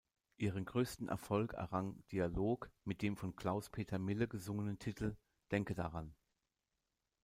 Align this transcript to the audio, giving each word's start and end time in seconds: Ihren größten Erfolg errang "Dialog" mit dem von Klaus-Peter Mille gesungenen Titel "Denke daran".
Ihren 0.37 0.65
größten 0.65 1.09
Erfolg 1.09 1.53
errang 1.53 2.03
"Dialog" 2.11 2.71
mit 2.85 3.03
dem 3.03 3.15
von 3.15 3.35
Klaus-Peter 3.35 3.99
Mille 3.99 4.27
gesungenen 4.27 4.79
Titel 4.79 5.15
"Denke 5.51 5.75
daran". 5.75 6.15